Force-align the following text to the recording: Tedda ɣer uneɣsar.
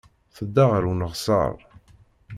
Tedda 0.35 0.63
ɣer 0.71 0.83
uneɣsar. 0.91 1.55